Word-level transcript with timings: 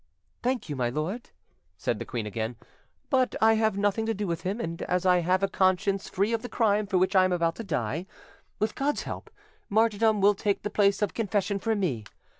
"Thank 0.41 0.67
you, 0.67 0.75
my 0.75 0.89
lord," 0.89 1.29
said 1.77 1.99
the 1.99 2.05
queen 2.05 2.25
again, 2.25 2.55
"but 3.11 3.35
I 3.39 3.53
have 3.53 3.77
nothing 3.77 4.07
to 4.07 4.15
do 4.15 4.25
with 4.25 4.41
him, 4.41 4.59
and 4.59 4.81
as 4.81 5.05
I 5.05 5.19
have 5.19 5.43
a 5.43 5.47
conscience 5.47 6.09
free 6.09 6.33
of 6.33 6.41
the 6.41 6.49
crime 6.49 6.87
for 6.87 6.97
which 6.97 7.15
I 7.15 7.23
am 7.23 7.31
about 7.31 7.55
to 7.57 7.63
die, 7.63 8.07
with 8.57 8.73
God's 8.73 9.03
help, 9.03 9.29
martyrdom 9.69 10.19
will 10.19 10.33
take 10.33 10.63
the 10.63 10.71
place 10.71 11.03
of 11.03 11.13
confession 11.13 11.59
for 11.59 11.75
me. 11.75 12.05